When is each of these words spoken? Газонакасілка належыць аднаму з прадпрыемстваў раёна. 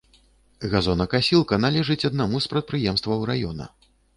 Газонакасілка 0.71 1.59
належыць 1.67 2.07
аднаму 2.11 2.37
з 2.47 2.51
прадпрыемстваў 2.55 3.19
раёна. 3.33 3.73